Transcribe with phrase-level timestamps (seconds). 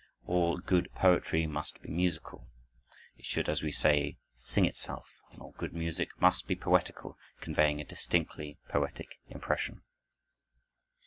[0.25, 2.47] All good poetry must be musical.
[3.17, 7.79] It should, as we say, sing itself; and all good music must be poetical, conveying
[7.79, 9.83] a distinctly poetic impression.